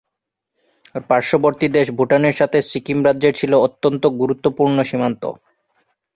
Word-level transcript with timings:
আর 0.95 1.01
পার্শ্ববর্তী 1.09 1.67
দেশ 1.77 1.87
ভুটানের 1.97 2.35
সাথে 2.35 2.57
সিকিম 2.69 2.99
রাজ্যের 3.03 3.33
ছিল 3.35 3.51
গুরুত্বপূর্ণ 4.21 4.77
সীমান্ত। 4.89 5.23